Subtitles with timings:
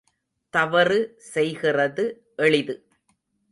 [0.53, 0.97] தவறு
[1.33, 2.05] செய்கிறது
[2.35, 2.75] எளிது.